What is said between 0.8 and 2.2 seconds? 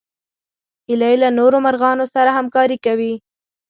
هیلۍ له نورو مرغانو